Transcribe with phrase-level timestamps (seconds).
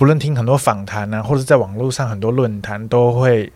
[0.00, 3.52] 不论听很多访谈啊，或者在网络上很多论坛，都会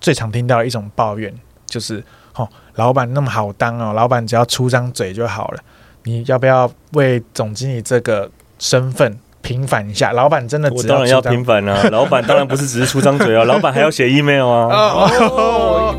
[0.00, 1.34] 最常听到一种抱怨，
[1.66, 2.00] 就是
[2.36, 5.58] 哦，老板那么好当哦，老板只要出张嘴就好了。
[6.04, 8.30] 你要不要为总经理这个
[8.60, 10.12] 身份平反一下？
[10.12, 11.82] 老板真的我当然要平反啊！
[11.90, 15.92] 老板当然不是只是出张嘴啊， 老板还要写 email 啊。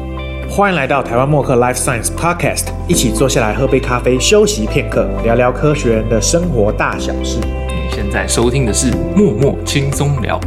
[0.50, 7.42] 欢迎来到台湾默克 Life Science Podcast，一起坐下来喝杯咖啡，休息片刻，聊聊科学人的生活大小事。
[7.92, 10.40] 你现在收听的是默默轻松聊。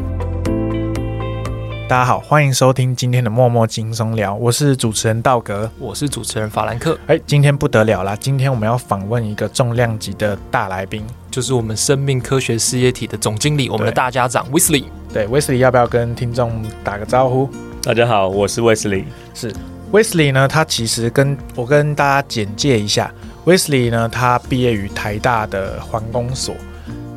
[1.86, 6.99] 大家好，欢迎收听今天的默默轻松聊，我是主持人道格，我是主持人法兰克。
[7.07, 8.16] 哎，今天不得了啦！
[8.18, 14.85] 今天我们要访问一个重量级的大来宾，就是我们生命科学事业体的总经理，我们的大家长 Wesley。
[15.13, 16.50] 对，Wesley 要不要跟听众
[16.82, 17.50] 打个招呼？
[17.82, 19.04] 大家好，我是 Wesley。
[19.35, 19.52] 是
[19.93, 20.49] Wesley 呢？
[20.49, 23.13] 他其实跟我跟大家简介一下
[23.44, 26.54] ，Wesley 呢，他毕业于台大的环工所。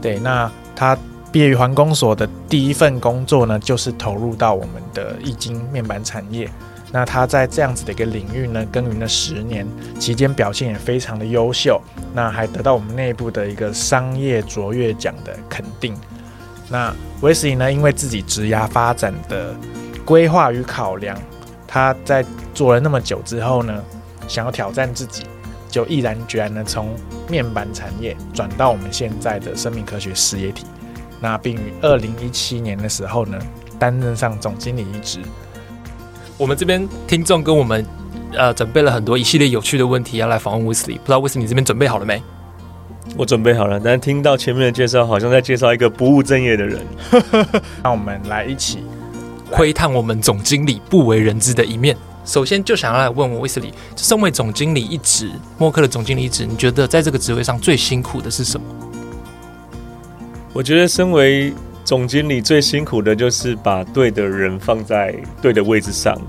[0.02, 0.98] 对，那他。
[1.30, 6.49] 毕业于环工所的第一份工作呢，就是投入到我们的易经面板产业。
[6.90, 9.68] 那他在这样子的一个领域呢，耕耘了十年，
[9.99, 11.82] 期间表现也非常的优秀，
[12.13, 15.94] 那还得到我们内部的一个商业卓越奖的肯定。
[16.70, 19.54] 那威斯利呢，因为自己职涯发展的
[20.05, 21.16] 规划与考量，
[21.68, 23.84] 他在做了那么久之后呢，
[24.30, 25.24] 想要挑战自己，
[25.70, 26.96] 就毅然决然的从
[27.29, 30.65] 面板产业转到我们现在的生命科学事业体。
[31.20, 33.40] 那并于二零一七年的时候呢，
[33.79, 35.20] 担任上总经理一职。
[36.37, 37.85] 我们这边听众跟我们
[38.34, 42.21] 呃准备了很多一系列有趣的问题要来访问 Wesley，，不知道威斯利这边准备好了没？
[43.15, 46.85] 我准备好了，但是听到前面的介绍，好像在介绍一个不务正业的人。
[47.81, 48.84] 那我们来一起
[49.49, 51.98] 窥探我们总经理不为人知的一面。
[52.28, 58.68] 首先就想要来问我威斯利，身为总经理一职，默克的总经理一职，你觉得在这个职位上最辛苦的是什么？
[60.52, 61.54] 我觉得身为
[61.86, 66.20] 总经理最辛苦的就是把对的人放在对的位置上，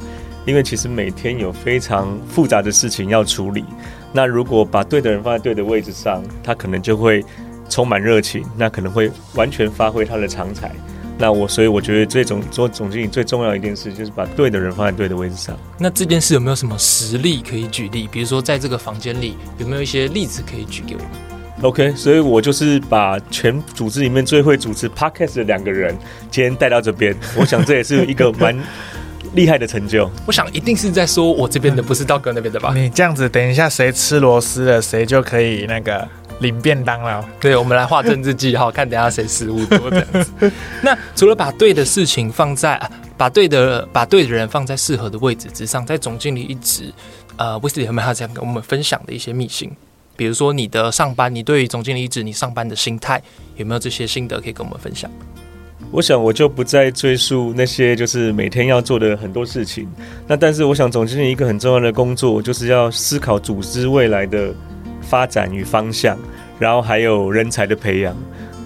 [0.46, 3.64] 因为其实每天有非常复杂的事情要处理。
[4.12, 7.24] 那如果把对的人放在对的位置上，他可能就会
[7.68, 10.70] 充满热情，那可能会完全发挥他的长才。
[11.18, 15.58] 那我所以我觉得这种做总经理最重要一件事就是把对的人放在对的位置上。
[15.76, 18.08] 那这件事有没有什么实例可以举例？
[18.10, 21.10] 比如说在这个房间里有没有一些例子可以举给我们
[21.62, 25.92] ？OK，所以我就是把全组织里面最会主持 Podcast 的两个人，
[26.30, 27.12] 今天带到这边。
[27.36, 28.56] 我想这也是一个蛮
[29.34, 30.08] 厉害的成就。
[30.24, 32.72] 我想一定是在说我这边的，不是道哥那边的吧？
[32.72, 36.06] 你这样子，等一下谁吃螺丝了，谁就可以那个
[36.40, 37.24] 领便当了。
[37.40, 40.52] 对，我们来画政治记号， 看等下谁失误多这样子。
[40.82, 46.92] 那除了把对的事情放在，啊把对的把对的人放在适合的位置之上，在总经理一直，
[47.36, 49.70] 呃，威斯利有没有这样跟我们分享的一些秘辛？
[50.16, 53.22] 比如说你的上班，你对于总经理一职你上班的心态
[53.56, 55.10] 有没有这些心得可以跟我们分享？
[55.90, 59.88] 我想我就不再赘述那些就是每天要做的很多事情。
[60.26, 64.52] 那但是我想总经理一个很重要的工作就是要思考组织未来的
[65.08, 66.16] 发展与方向，
[66.58, 68.14] 然后还有人才的培养。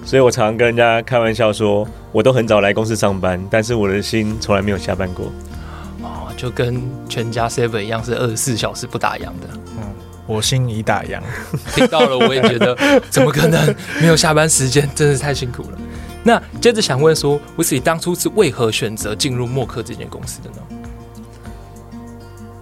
[0.04, 5.26] 所以我常常跟人家开玩笑说，我都很早来公司上班，但是我的心从来没有下班过。
[6.03, 9.48] 哦，就跟全家 seven 一样，是二十四小时不打烊的。
[9.78, 9.82] 嗯。
[10.25, 11.20] 我心已打烊，
[11.75, 12.76] 听到了，我也觉得
[13.10, 15.78] 怎么可能没有下班时间，真是太辛苦了。
[16.22, 20.56] 那接着想问说，威斯利当初是为何选择进入默克这间公司的呢？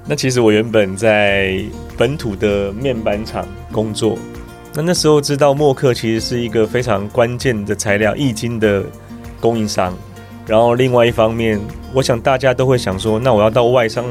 [0.06, 1.62] 那其实我原本在
[1.96, 4.18] 本土的面板厂工作，
[4.74, 8.82] 那那时候知道默克其实是一个非常关键的材料易经的
[9.40, 9.94] 供应商，
[10.46, 11.60] 然后另外一方面，
[11.94, 14.04] 我想大家都会想说，那我要到外商。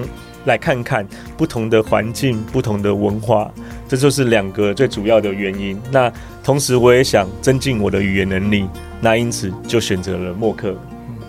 [0.45, 1.05] 来看看
[1.37, 3.51] 不同的环境、不同的文化，
[3.89, 5.79] 这就是两个最主要的原因。
[5.91, 6.11] 那
[6.41, 8.65] 同时，我也想增进我的语言能力，
[9.01, 10.73] 那因此就选择了默克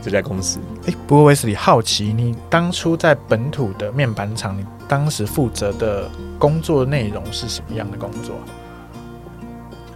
[0.02, 0.58] 这家公司。
[0.86, 8.34] 哎，不过威斯利好奇，你当初在本土的面板厂，你当时负责的工作内容是什么样的工作？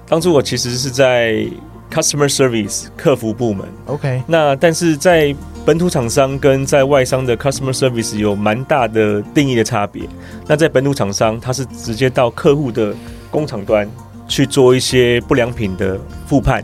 [0.07, 1.47] 当初我其实是在
[1.91, 3.67] customer service 客服部门。
[3.87, 5.35] OK，那但是在
[5.65, 10.03] 本土厂商跟在外商的 customer service 有蛮大的定义的差别。
[10.47, 12.95] 那在本土厂商，它是直接到客户的
[13.31, 13.89] 工厂端
[14.29, 16.63] 去做一些不良品的复判，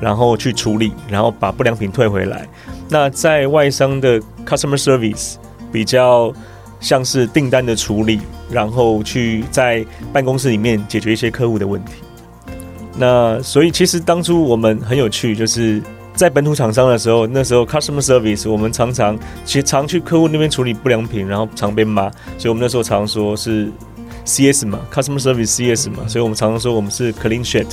[0.00, 2.46] 然后去处理，然后把不良品退回来。
[2.92, 5.36] 那在外商的 customer service
[5.72, 6.32] 比较
[6.78, 11.94] 像是订单的处理，然后去在办公室里面解决一些客户的问题。
[12.98, 15.82] 那所以其实当初我们很有趣，就是。
[16.14, 23.72] 在本土厂商的时候，那时候 customer service 我们常常其实常去客户那边处理不良品，然后常被骂，所以我们那时候常说是
[24.26, 27.66] CS 嘛，customer service CS 嘛，所以我们常常说我们是 clean sheet。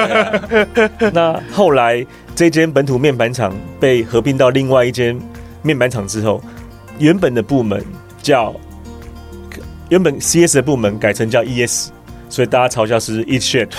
[1.14, 2.06] 那后来
[2.36, 5.18] 这间本土面板厂被合并到另外一间
[5.62, 6.42] 面板厂之后，
[6.98, 7.82] 原本的部门
[8.20, 8.54] 叫
[9.88, 11.88] 原本 CS 的部门改成叫 ES，
[12.28, 13.70] 所以大家嘲笑是 Eat Shit。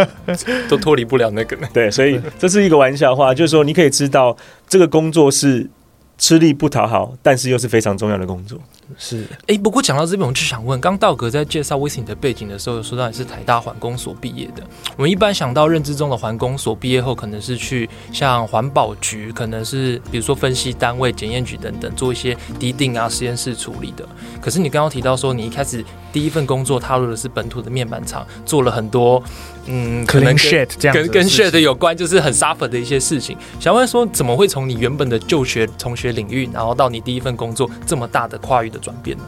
[0.66, 1.54] 都脱离不了那个。
[1.74, 4.34] 对，所以这是一个玩笑话，就是说你可以知道
[4.66, 5.68] 这个工作是
[6.16, 8.58] 吃力不讨好，但是又是非常重要的工作。
[8.96, 14.62] 是哎，不过讲到这边，我就想问，刚道格在介绍威斯你的背景的时候，有说到你是台大环工所毕业的。
[14.96, 24.08] 我们一般想到认知中的环工所毕业后，可能是去像环保局，可能是比如说分析单位、检验局等等，做一些滴定啊、实验室处理的。
[24.40, 29.22] 可是你刚刚提到说，你一开始第一份工作踏入的是本土的面板厂，做了很多
[29.66, 33.36] 嗯，可能 shit 这样跟跟 shit 情有关，就是很 suffer 的一些事情。
[33.60, 39.24] 想问说，怎么会从你原本的就学同学领域，然后到你第一份工作这么大的跨越的转变呢？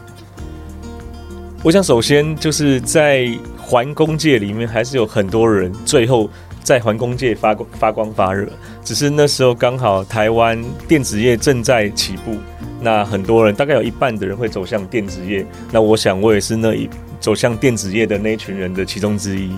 [1.63, 6.29] 我想首先就是在环工界里面，还是有很多人最后
[6.61, 8.47] 在环工界发光发光发热。
[8.83, 12.35] 只是那时候刚好台湾电子业正在起步，
[12.81, 15.45] 那很多人大概有一半的人会走向电子业。
[15.71, 16.89] 那我想我也是那一
[17.19, 19.51] 走向电子业的那一群人的其中之一。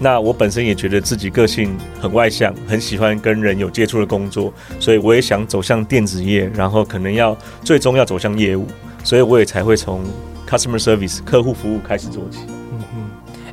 [0.00, 8.66] 那我本身也觉得自己个性很外向，很喜欢跟人有接触的工作，所以我也想走向电子业，然后可能要最终要走向业务，
[9.06, 10.02] 所以我也才会从
[10.48, 12.55] customer service 客户服务开始做起。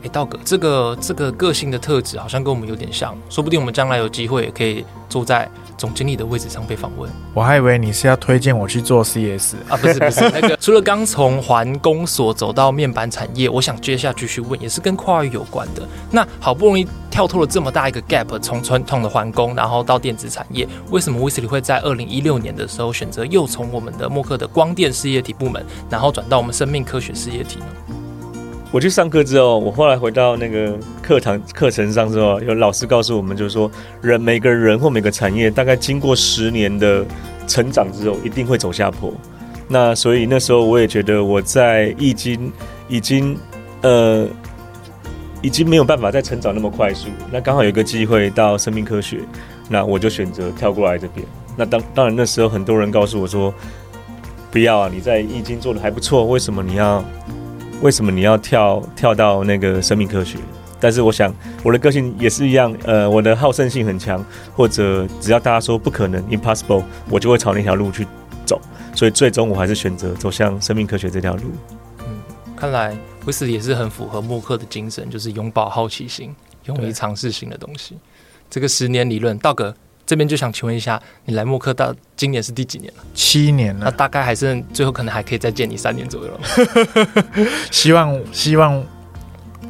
[0.04, 9.78] 哎，道哥，这个这个个性的特质好像跟我们有点像，说不定我们将来有机会也可以坐在总经理的位置上被访问我还以为你是要推荐我去做 CS，啊！
[9.78, 15.82] 不是不是，那个 除了刚从环工所走到面板产业，我想接下继续问，也是跟跨域有关的。
[16.12, 27.66] 那好不容易跳脱了这么大一个 gap，从传统的环工，然后到电子产业，为什么威斯里会在二零一六年的时候选择又从我们的默克的光电事业体部门，然后转到我们生命科学事业体呢？
[28.74, 33.70] 我去上课之后，我后来回到那个课堂课程上之后，有老师告诉我们，就是说
[34.02, 37.06] 人每个人或每个产业，大概经过十年的
[37.46, 39.14] 成长之后，一定会走下坡。
[39.68, 42.52] 那所以那时候我也觉得我在易经
[42.88, 43.38] 已经
[43.84, 44.28] 呃
[45.44, 47.10] 已经没有办法再成长那么快速。
[47.32, 49.20] 那刚好有一个机会到生命科学，
[49.70, 51.24] 那我就选择跳过来这边。
[51.56, 53.54] 那当当然那时候很多人告诉我说，
[54.50, 57.06] 不要啊，你在易经做的还不错，为什么你要？
[57.84, 60.40] 为什么你要跳跳到那个生命科学？
[60.80, 61.34] 但是我想
[61.64, 64.24] 我的个性也是一样，呃，我的好胜性很强，
[64.56, 68.08] 或者只要大家说不可能 （impossible），我就会朝那条路去
[68.46, 68.60] 走。
[68.96, 71.44] 所以最终我还是选择走向生命科学这条路。
[72.00, 72.06] 嗯
[72.56, 72.96] 看来
[73.26, 76.34] 威斯也是很符合默克的精神，就是永葆好奇心，
[76.66, 77.98] 勇于尝试新的东西。
[78.50, 79.76] 这个十年理论，道哥
[80.06, 83.04] 这边就想请问一下，你来默克到今年是第几年了？
[83.14, 86.40] 七年了，那大概还剩最后可能还可以再见你三年左右了。
[87.72, 88.84] 希望希望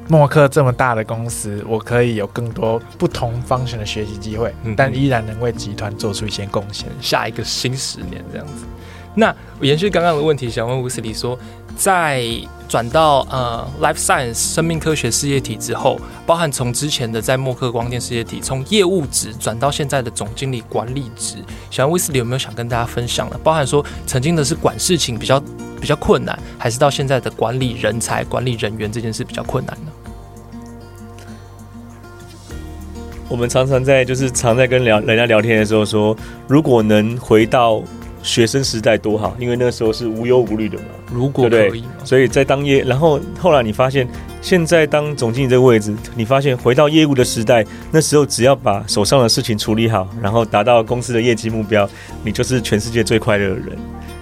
[0.08, 6.88] 默克这么大的公司，我可以有更多不同方向的学习机会，嗯但依然能为集团做出一些贡献。
[7.00, 8.66] 下一个新十年这样子。
[9.16, 11.38] 那延续刚刚的问题，想问吴斯里说，
[11.76, 12.26] 在
[12.68, 21.36] 转到呃 life science 生命科学事业体之后，包含从之前的在默克光电事业体，从业务职转到现在的总经理管理职，
[21.70, 23.38] 想问威斯里有没有想跟大家分享的？
[23.38, 25.40] 包含说曾经的是管事情比较
[25.80, 29.92] 比较困难，还是到现在的管理人才、管理人员这件事比较困难呢？
[33.30, 36.16] 我们常常在就是常在跟聊人家聊天的时候说，
[36.48, 37.82] 如果能回到
[38.24, 40.86] 学生时代多好，因为那时候是无忧无虑的嘛。
[41.14, 41.90] 如果可以吗？
[42.04, 44.08] 所以在当业，然后后来你发现，
[44.42, 51.88] 现在当总经理这个位置，你发现回到业务的时代，那时候只要把手上的事情处理好，然后达到公司的业绩目标，
[52.24, 53.78] 你就是全世界最快乐的人。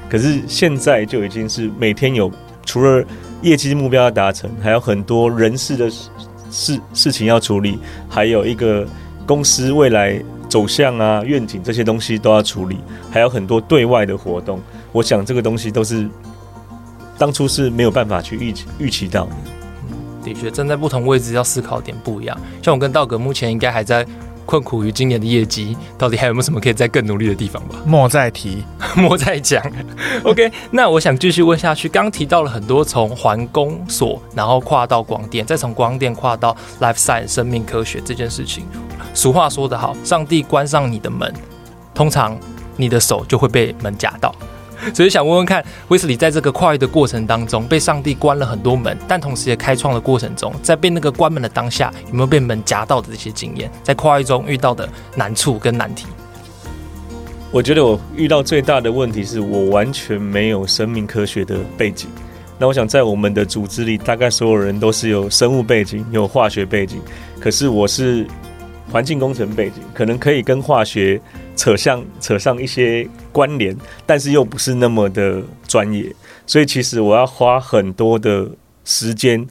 [0.09, 2.29] 可是现在就已经是每天有
[2.65, 3.01] 除了
[3.41, 6.09] 业绩目标要达成，还有很多人事的事
[6.49, 7.79] 事事情要处理，
[8.09, 8.85] 还有一个
[9.25, 12.77] 公司未来走向啊、愿景这些东西都要处理，
[13.09, 14.59] 还有很多对外的活动。
[14.91, 16.09] 我想这个东西都是
[17.17, 19.31] 当初是没有办法去预预期到的。
[20.21, 22.37] 的确，站在不同位置要思考点不一样。
[22.61, 24.05] 像我跟道格目前应该还在
[24.51, 27.75] 困苦于今年的业绩，到底还有没有什么可以再更努力的地方吧？
[27.87, 28.61] 莫再提，
[28.97, 29.63] 莫再讲。
[30.25, 31.87] OK，那我想继续问下去。
[31.87, 38.65] 刚刚提到了很多从环工所，然后跨到光电，再从光电跨到 life science 生命科学这件事情。
[39.13, 41.33] 俗话说得好，上帝关上你的门，
[41.93, 42.37] 通常
[42.75, 44.35] 你的手就会被门夹到。
[44.93, 53.69] 所以想问问看，威斯里在这个跨越的过程当中，被上帝关了很多门，但同时也开创的过程中，在被那个关门的当下，有没有被门夹到的这些经验？
[53.83, 56.07] 在跨越中遇到的难处跟难题？
[57.51, 62.07] 我觉得我遇到最大的问题是我完全没有生命科学的背景。
[62.57, 67.01] 那我想在我们的组织里，大概所有人都是有生物背景、有化学背景，
[67.39, 68.25] 可是我是
[68.91, 71.19] 环境工程背景，可能可以跟化学
[71.61, 76.11] 扯上扯上一些关联，但是又不是那么的专业，
[76.47, 78.49] 所以其实我要花很多的
[78.83, 79.45] 时间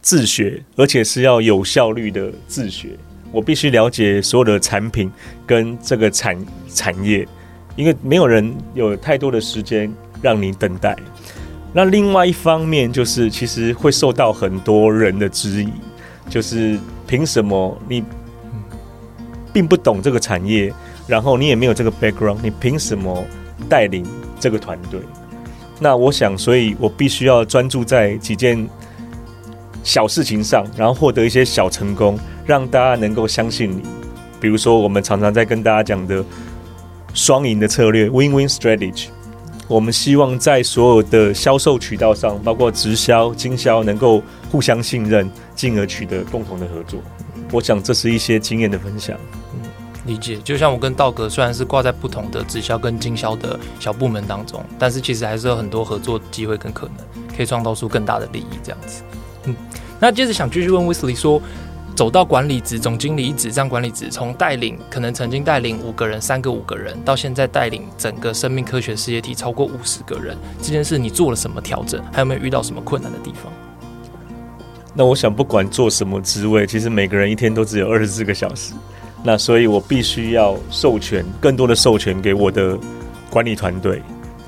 [0.00, 2.90] 自学，而且是要有效率的自学。
[3.32, 5.10] 我必须了解所有的产品
[5.44, 6.38] 跟这个产
[6.72, 7.26] 产业，
[7.74, 9.92] 因为没有人有太多的时间
[10.22, 10.96] 让你等待。
[11.72, 15.72] 那另外一方面就是，其实会受到很多人的质疑，
[16.28, 16.78] 就是
[17.08, 18.04] 凭什么你
[19.52, 20.72] 并不懂这个产业，
[21.10, 23.24] 然后你也没有这个 background，你凭什么
[23.68, 24.06] 带领
[24.38, 25.00] 这个团队？
[25.80, 28.68] 那我想，所以我必须要专注在几件
[29.82, 33.82] 小事情上，然后获得一些小成功，让大家能够相信你。
[34.40, 36.24] 比如说，我们常常在跟大家讲的
[37.12, 39.06] 双赢的策略 （win-win strategy）。
[39.66, 47.00] 我们希望在所有的销售渠道上，包括直销、经销，能够互相信任，进而取得共同的合作。
[47.52, 49.18] 我想这是一些经验的分享。
[50.06, 56.96] 理解，就像我跟道格虽然是挂在不同的直销跟经销的小部门当中，但是其实还是有很多合作机会跟可能，
[57.36, 58.58] 可以创造出更大的利益。
[58.62, 59.02] 这样子，
[59.44, 59.54] 嗯，
[59.98, 61.40] 那接着想继续问威斯利说，
[61.94, 72.02] 走到管理职、总经理一职这样管理职，从带领可能曾经带领五个人、三个五个人，到现在带领整个生命科学事业体超过五十个人，这件事你做了什么调整？
[72.10, 73.52] 还有没有遇到什么困难的地方？
[74.94, 78.72] 那我想，不管做什么职位，其实每个人一天都只有二十四个小时。
[79.22, 82.78] 那所以，我必须要授权更多的授权给我的
[83.28, 84.02] 管理团队。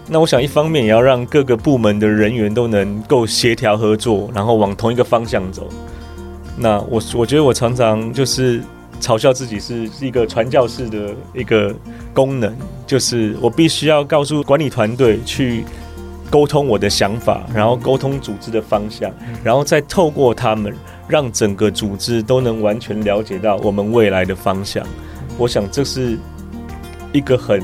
[0.08, 5.68] 那我想，一方面也要让各个部门的人员都能够协调合作，然后往同一个方向走。
[6.56, 8.62] 那我我觉得我常常就是
[9.00, 11.74] 嘲笑自己是一个传教士的一个
[12.14, 12.54] 功能，
[12.86, 15.64] 就是我必须要告诉管理团队去
[16.30, 19.10] 沟通我的想法，然后沟通组织的方向，
[19.44, 20.74] 然后再透过他们。
[21.12, 24.82] 让整个组织都能完全了解到我们未来的方向，
[25.36, 26.18] 我想这是
[27.12, 27.62] 一个很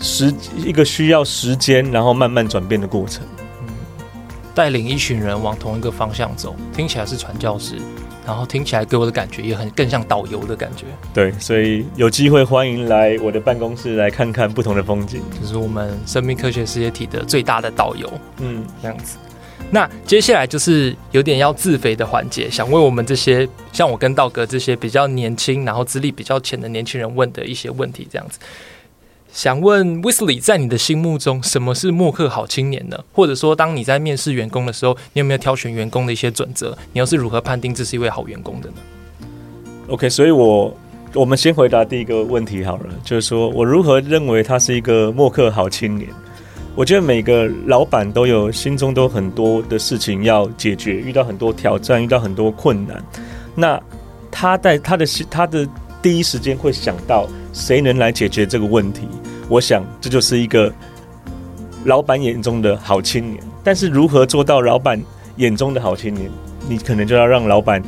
[0.00, 3.24] 时一个需要时间，然后慢慢转变的过程。
[4.52, 7.76] 带领一群人往同一个方向走，听起来是传教士，
[8.26, 10.86] 然后听起来给我的感觉也很更像导游的感觉。
[11.14, 18.12] 对，所以有机会欢迎来我的办公室来看看不同的风景，就是我们生命科学事业体的最大的导游。
[18.38, 19.18] 嗯，这样子。
[19.70, 28.38] 那接下来就是有点要自肥的环节，想问我们这些像我跟道哥这些比较年轻，然后资历比较浅的年轻人问的一些问题，这样子。
[29.30, 33.04] 想问 Wesley，在你的心目中，什么是默克好青年呢？
[33.12, 36.76] 或者说，当你在面试员工的时候，你有没有挑选员工的一些准则？
[36.94, 38.76] 你又是如何判定这是一位好员工的呢
[39.88, 40.74] ？OK，所以我
[41.12, 46.08] 我们先回答第一个问题好了，就是说我如何认为他是一个默克好青年？
[46.78, 53.02] 我觉得每个老板都有心中都很多的事情要解决，遇到很多挑战，遇到很多困难。
[53.56, 53.82] 那
[54.30, 55.68] 他在他的他的
[56.00, 59.08] 第一时间会想到谁能来解决这个问题？
[59.48, 60.72] 我想这就是一个
[61.84, 63.42] 老板眼中的好青年。
[63.64, 65.02] 但是如何做到老板
[65.34, 66.30] 眼中的好青年？
[66.68, 67.82] 你可能就要让老板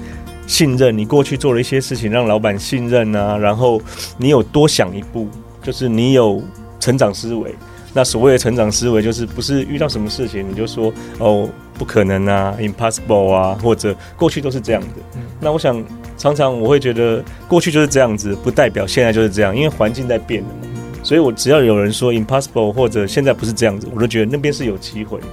[0.49, 3.39] 信任你过去做了一些事情，让老板信任啊。
[3.39, 3.81] 然后
[4.19, 5.29] 你有多想一步，
[5.63, 6.43] 就是你有
[6.81, 7.55] 成长思维。
[7.93, 15.21] 那所谓的成长思维，就是不是遇到什么事情你就说哦不可能啊，impossible 啊，或者过去都是这样的。
[15.41, 15.83] 那我想
[16.17, 20.61] 常常我会觉得过去就是这样子，不代表现在就是这样，因为环境在变的嘛。
[21.03, 25.27] 所以我只要有人说 impossible 或者现在不是这样子，我都觉得那边是有机会的。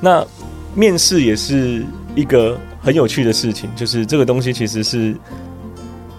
[0.00, 0.26] 那
[0.74, 5.14] 面试也是一个很有趣的事情，就是这个东西其实是。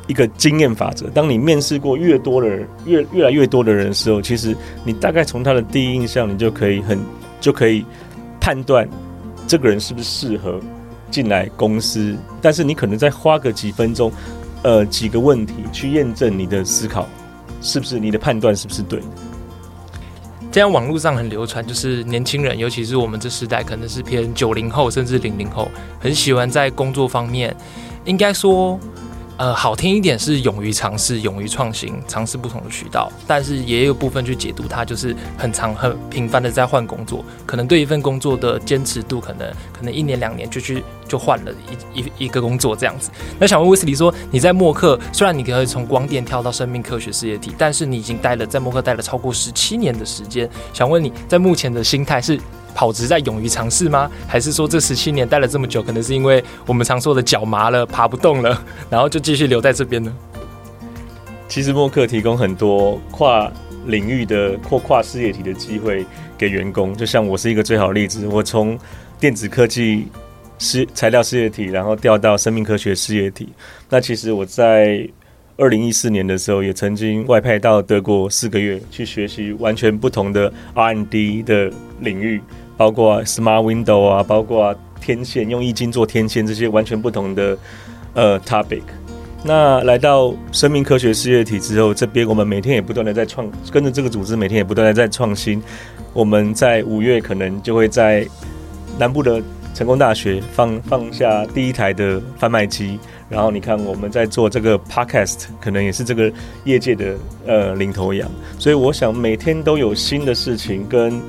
[0.08, 7.00] 一个经验法则，当你面试过越多的人，越越来越多的人的时候，其实你大概从他的第一印象，你就可以很
[7.42, 7.84] 就可以
[8.40, 8.88] 判断
[9.48, 10.60] 这个人是不是适合
[11.10, 12.16] 进来公司。
[12.40, 14.12] 但是你可能再花个几分钟，
[14.62, 17.08] 呃，几个问题去验证你的思考
[17.60, 19.06] 是不是你的判断是不是对的。
[20.52, 25.68] 这样网络上很流传，就是年轻人，尤其是我们这时代，可能是偏九零后甚至零零后，
[26.00, 27.56] 很喜欢在工作方面，
[28.06, 28.80] 应该说。
[29.38, 41.52] 呃，好听一点是勇于尝试、勇于创新、尝试不同的渠道，但是也有部分去解读它，就是很长、很频繁的在换工作，可能对一份工作的坚持度，可能可能一年两年就去就换了
[41.94, 43.12] 一一一个工作这样子。
[43.38, 52.40] 那想问威斯利说，你在默克，虽然你可以从光电跳到生命科学事业体，但是你已经待了在默克待了超过十七年的时间，想问你在目前的心态是？
[52.76, 54.12] 跑直在勇于尝试吗？
[54.28, 60.14] 还是说这十七年待了这么久，可能是因为我们常说的脚麻了，爬不动了，然后就继续留在这边呢？
[61.48, 63.52] 其实默克提供很多跨
[63.86, 66.06] 领域的或跨事业体的机会
[66.38, 68.28] 给员工，就像我是一个最好例子。
[68.28, 68.78] 我从
[69.20, 70.08] 电子科技
[70.58, 73.50] 事材料事业体，然后调到生命科学事业体。
[73.90, 75.08] 那其实我在
[75.58, 82.42] 二零一四年的时候，也曾经外派到德国四个月，去学习完全不同的 R&D 的领域，
[82.78, 87.58] 包括 Smart Window 啊，包括天线用易经做天线这些完全不同的
[88.14, 88.82] 呃 topic。
[89.44, 95.62] 那来到生命科学事业体之后，这边我们每天也不断的在创，跟着这个组织每天也不断的在创新。
[96.14, 98.28] 我们在五月可能就会在
[98.98, 99.40] 南部的
[99.76, 102.98] 成功大学放放下第一台的贩卖机，
[103.30, 106.32] 然后你看我们在做这个 podcast，可能也是这个
[106.64, 107.16] 业界的
[107.46, 108.28] 呃领头羊。
[108.58, 111.22] 所以我想每天都有新的事情跟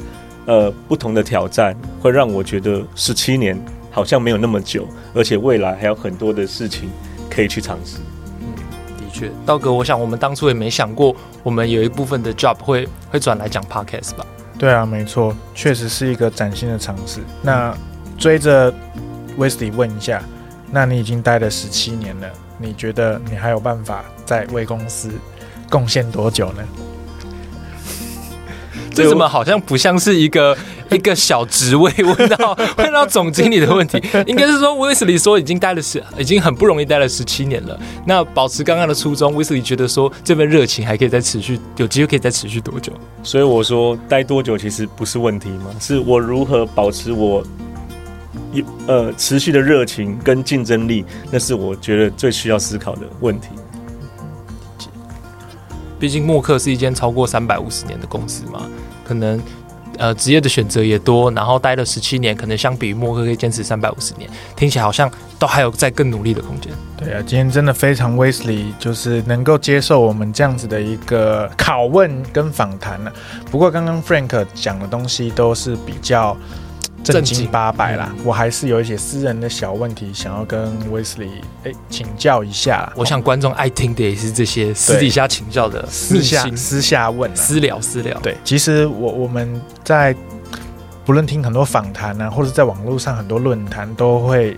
[0.47, 3.59] 呃不同的挑战，会让我觉得十七年
[3.91, 6.89] 好像没有那么久，而且未来还有很多的事情
[7.31, 7.99] 可以去尝试。
[8.99, 14.27] 的确，道哥，我想我们当初也没想过，我们有一部分的 job 会会转来讲 podcast 吧？
[14.59, 17.21] 对啊，没错，确实是一个崭新的尝试。
[17.43, 17.77] 那
[18.19, 18.73] 追着
[19.39, 20.23] Wesley 问一下，
[20.71, 25.11] 那你已经待了十七年了，你觉得你还有办法再为公司
[25.69, 26.63] 贡献多久呢？
[28.97, 30.57] 这怎么好像不像是一个
[30.91, 34.01] 一个小职位问到 问到总经理的问题？
[34.27, 37.79] 应该是说威斯利说已经待了十，已经很不容易待了十七年了。
[38.05, 42.93] 那保持刚刚的初衷，威斯利觉得说这份热情还可以再持续，有机会可以再持续多久？
[43.23, 47.45] 所以我说待多久其实不是问题嘛，是我如何保持我
[48.53, 53.49] 一呃持续的热情跟竞争力，那是我觉得最需要思考的问题。
[55.99, 58.69] 毕竟默克是一间超过三百五十年的公司嘛，
[59.07, 59.41] 可能
[59.99, 66.73] 呃职业的选择也多，然后待了十七年，可能相比于默克可以坚持三百五十年，听起来好像都还有在更努力的空间。
[66.97, 73.13] 对啊，今天真的非常 Wesley，就是能够接受我们这样子的一个拷问跟访谈了。
[73.51, 76.37] 不过刚刚 Frank 讲的东西都是比较
[77.13, 81.31] 正经八百啦，我还是有一些私人的小问题想要跟 Wesley
[81.65, 82.93] 哎请教一下啦。
[82.97, 87.37] 我想观众爱听的也是这些私底下请教的私下私下问啦。
[87.37, 88.19] 私聊私聊。
[88.21, 90.15] 对，其实我我们在
[91.05, 94.57] 不论听很多访谈啊，或者在网络上很多论坛，都会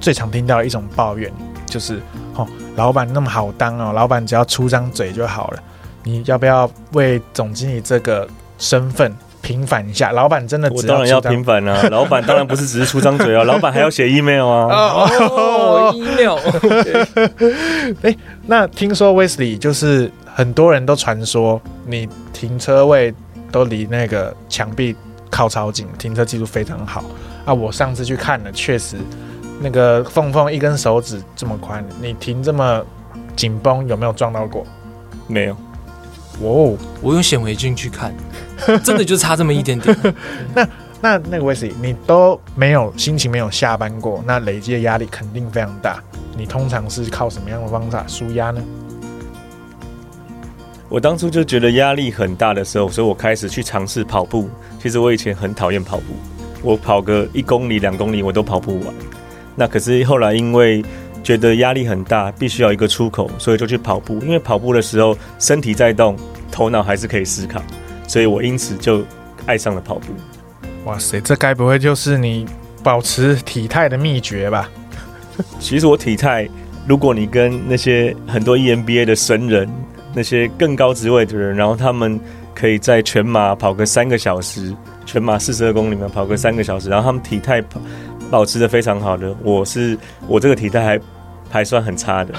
[0.00, 1.32] 最常听到一种抱怨，
[1.66, 2.00] 就是
[2.34, 2.46] 哦，
[2.76, 5.62] 老板那么好当哦，老板只要出张嘴就好了。
[6.04, 8.26] 你要不要为总经理这个
[8.58, 9.14] 身份
[9.48, 10.12] 平反一下？
[10.12, 14.66] 老板真的只我当然要平反啊、 老板当然不是只是出张嘴啊，老板还要写 email 啊。
[14.68, 16.36] 哦，email，
[18.02, 18.14] 哎
[18.46, 23.14] 那听说 Wesley 就是很多人都传说你停车位
[23.50, 24.94] 都离那个墙壁
[25.30, 27.02] 靠超近，停车技术非常好
[27.46, 27.54] 啊。
[27.54, 28.96] 我上次去看了，确实
[29.62, 32.84] 那个缝缝一根手指这么宽，你停这么
[33.34, 34.66] 紧绷，有没有撞到过？
[35.26, 35.56] 没有，
[36.42, 38.14] 哦，我用显微镜去看，
[38.84, 39.96] 真的就差这么一点点。
[41.00, 46.02] 那那个 Wesley 你都没有心情没有下班过，那累积的压力肯定非常大。
[46.36, 48.62] 你通常是靠什么样的方法舒压呢？
[50.88, 54.48] 我当初就觉得压力很大的时候，所以我开始去尝试跑步。
[54.82, 56.04] 其实我以前很讨厌跑步，
[56.62, 58.94] 我跑个一公里、两公里我都跑不完。
[59.54, 60.84] 那可是后来因为
[61.28, 64.18] 觉得压力很大，必须要一个出口，所以就去跑步。
[64.20, 66.16] 因为跑步的时候身体在动，
[66.50, 67.62] 头脑还是可以思考，
[68.06, 69.04] 所以我因此就
[69.44, 70.06] 爱上了跑步。
[70.86, 72.46] 哇塞，这该不会就是你
[72.82, 74.70] 保持体态的秘诀吧？
[75.60, 76.48] 其实我体态，
[76.86, 79.68] 如果你跟那些很多 E EMBA 的神人，
[80.14, 82.18] 那些更高职位的人，然后他们
[82.54, 87.80] 可以在全马跑个三个小时，全马四十二公里嘛，跑个三个小时，然后他们体态保
[88.30, 89.36] 保持的非常好的。
[89.42, 89.94] 我是
[90.26, 91.00] 我这个体态还
[91.50, 92.34] 还算很差的。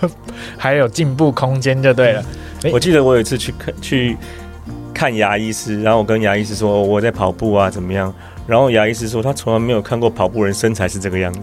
[0.56, 2.24] 还有进步空间就对了。
[2.62, 4.16] 诶我记得我有一次去看去
[4.92, 8.12] 看牙医师，然后我跟牙医师说我在跑步啊怎么样，
[8.50, 11.40] 然后牙医师说他从来没有看过跑步人身材是这个样子。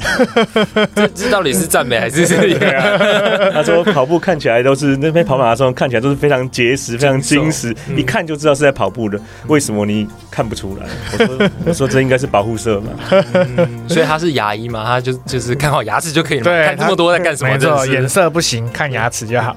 [0.94, 3.00] 这这到底是赞美还是这样？
[3.54, 9.18] 他说跑步看起来都是那边跑马拉松看起来都是非常结实、非常精实，嗯一看就知道是在跑步的。
[9.48, 10.86] 为什么你看不出来？
[11.14, 12.92] 我说我说这应该是保护色嘛。
[13.34, 16.44] 嗯所以他是牙医嘛，他就就是看好牙齿就可以了。
[16.44, 17.54] 对，看这么多在干什么？
[17.54, 19.56] 没错，颜色不行，看牙齿就好。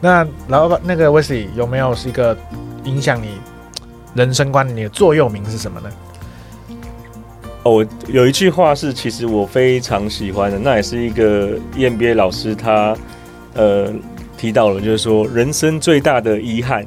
[0.00, 2.34] 那老板，那个 Wesley 有没有是一个
[2.84, 3.38] 影响你
[4.14, 5.90] 人生观的你的座右铭是什么呢？
[7.66, 12.96] 哦，我有一句话是其实我非常喜欢的，那也是一个 E EMBA 老师他
[13.54, 13.92] 呃
[14.38, 16.86] 提到了，就是说人生最大的遗憾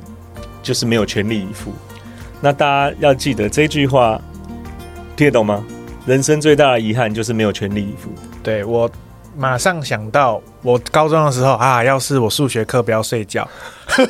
[0.64, 1.74] 就是没有全力以赴。
[2.40, 4.22] 那大家要记得这句话，
[5.18, 5.66] 听得懂吗？
[6.06, 8.10] 人生最大的遗憾就是没有全力以赴。
[8.42, 8.90] 对我
[9.38, 13.46] 马上想到我高中的时候啊，要是我数学课不要睡觉，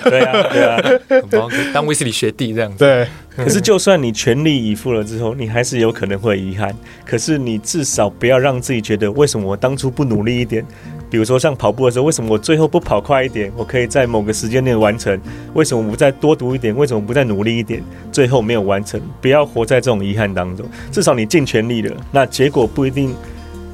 [0.03, 0.77] 对啊，对啊。
[1.09, 2.77] 很棒当威斯理学弟这样子。
[2.77, 3.07] 对，
[3.43, 6.75] 可是就算你全力以赴了之后，你还是有可能会遗憾。
[7.05, 10.65] 可是你至少不要让自己觉得，为什么我当初不努力一点？
[11.09, 13.51] 比如说像跑步的时候，为什么我最后不跑快一点？
[13.55, 15.19] 我可以在某个时间内完成。
[15.53, 16.75] 为什么我不再多读一点？
[16.75, 17.81] 为什么不再努力一点？
[18.11, 20.65] 最后没有完成，不要活在这种遗憾当中。
[20.91, 23.15] 至少你尽全力了，那结果不一定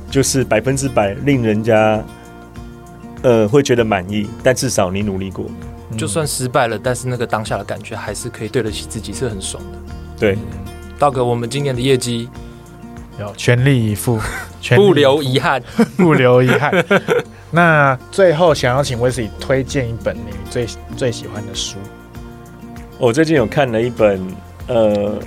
[0.09, 2.01] 就是百分之百令人家
[3.23, 5.45] 呃会觉得满意，但至少你努力过。
[5.97, 9.79] 就算失败了，但是那个当下的感觉还是可以对得起自己，是很爽的。
[10.19, 10.37] 对，
[10.97, 12.29] 道哥，我们今年的业绩
[13.19, 14.19] 要全力以赴，
[14.59, 15.61] 全力以不留遗憾。
[15.97, 16.73] 不留遗憾。
[17.51, 20.67] 那最后想要请威斯理推荐一本你最
[20.97, 21.77] 最喜欢的书。
[22.97, 24.21] 我最近有看了一本，
[24.67, 25.17] 呃，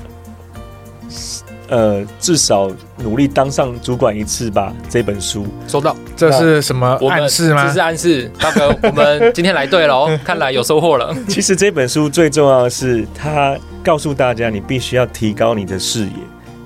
[1.69, 5.47] 呃，至少努力当上主管一次吧这本书。
[5.67, 7.81] 收到，这是什么我们暗示吗这是？
[7.81, 11.15] 暗示，大哥，我们今天来对了哦， 看来有收获了。
[11.29, 16.13] 其实这本书最重要的是，它告诉大家，你必须要提高你的视野，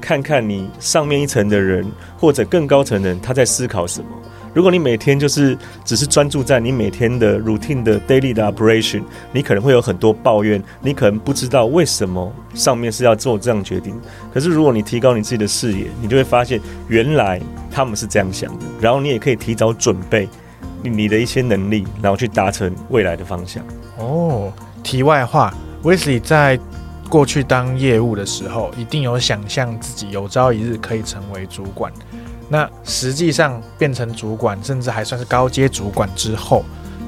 [0.01, 1.85] 看看你上面一层的人
[2.17, 4.07] 或者更高层的人他在思考什么。
[4.55, 13.99] 如果你每天就是只是专注在你每天的 routine 的 daily 的 operation，你可能会有很多抱怨，你可能不知道为什么上面是要做这样决定。
[14.33, 20.29] 可是如果你提高你自己的视野，你就会发现原来他们是这样想的，然后你也可以提早准备
[20.83, 23.65] 你的一些能力，然后去达成未来的方向。
[23.99, 26.59] 哦，题外话，威斯理在
[27.09, 31.91] 过去当业务的时候，一定有想象自己有朝一日可以成为主管。
[32.53, 36.63] 那实际上变成主管，甚至还算是高阶主管之后，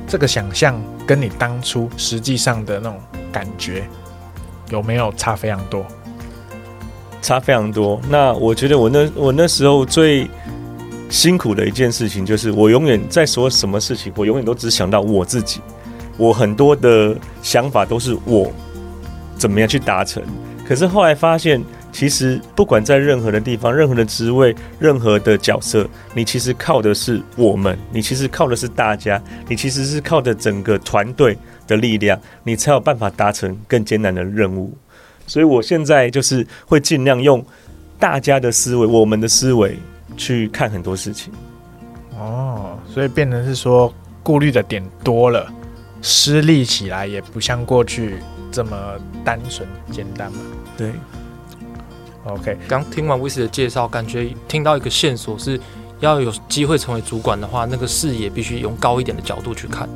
[0.09, 2.99] 这个想象跟你当初实际上的那种
[3.31, 3.87] 感觉
[4.71, 5.85] 有没有差非常多？
[7.21, 8.01] 差非常多。
[8.09, 10.31] 那我觉得我那我那时候最
[11.11, 15.61] 辛苦的一件事情，就是我永远在说什么事情，我永远都只想到我自己，
[16.17, 18.51] 我很多的想法都是我
[19.37, 20.23] 怎么样去达成。
[20.67, 21.63] 可是后来发现，
[21.95, 34.77] 其实不管在任何的地方、任何的职位、任何的角色，你其实靠的是我们，你其实靠的是大家，你其实是靠着整个团队的力量，你才有办法达成更艰难的任务。
[35.29, 37.43] 所以我现在就是会尽量用
[37.97, 39.79] 大家的思维、我们的思维
[40.17, 41.33] 去看很多事情。
[42.19, 45.49] 哦，所以变成是说顾虑的点多了，
[46.03, 48.17] 失利起来也不像过去
[48.51, 48.77] 这么
[49.25, 50.39] 单纯简单嘛。
[50.77, 50.91] 对，
[52.25, 55.61] OK，刚听完威斯的介绍，感觉听到一个线索是，
[56.01, 59.89] 要有机会成为主管的话，那个视野必须用高一点的角度去看。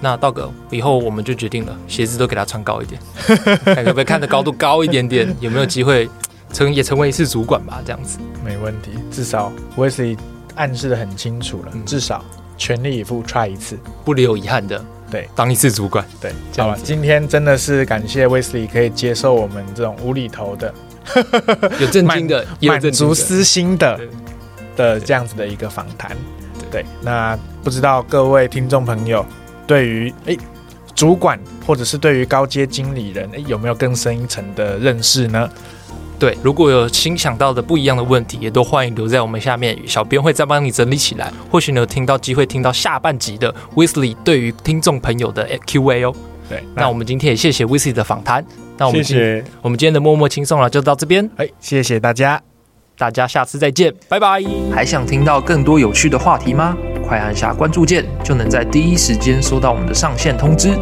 [0.00, 3.00] 那道哥，以后我们就决定了，鞋子都给他穿高一点，
[3.64, 6.08] 看可不可以看的高度高一点点，有没有机会
[6.52, 7.80] 成也成为一次主管吧？
[7.84, 10.16] 这样子，没问题，至少威斯理
[10.56, 12.24] 暗示的很清楚了，嗯至少
[12.56, 13.78] 全力以赴 try 一次。
[14.04, 16.04] 不留遗憾的，对，当一次主管。
[16.20, 20.72] 对，好了，今天真的是感谢威斯理可以接受我们这种无厘头的、
[21.80, 22.80] 有震惊的，有满。
[22.90, 24.08] 足私心的对
[24.76, 26.16] 的这样子的一个访谈。
[26.70, 29.26] 对，那不知道各位听众朋友
[29.66, 30.38] 对于诶
[30.94, 35.50] 主管或者是对于高阶经理人诶有没有更深一层的认识呢？
[36.20, 41.32] 对，如果有新想到的不一样的问题，也都欢迎留在我们下面，小编会再帮你整理起来。
[41.50, 46.14] 或许你有听到机会听到下半集的 Wesley 对于听众朋友的 Q&A 哦。
[46.46, 48.44] 对，那我们今天也谢谢 Wesley 的访谈。
[48.76, 49.44] 那我谢们今谢。
[49.62, 52.38] 我们今天的默默轻松了就到这边，哎，谢谢大家。
[52.98, 54.42] 大家下次再见，拜拜。
[54.70, 56.76] 还想听到更多有趣的话题吗？
[57.02, 60.76] 快按下关注键，就能在第一时间收到我们的上线通知。